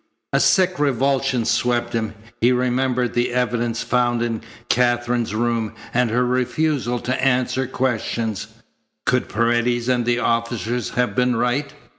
[0.33, 2.15] A sick revulsion swept him.
[2.39, 8.47] He remembered the evidence found in Katherine's room, and her refusal to answer questions.
[9.05, 11.71] Could Paredes and the officers have been right?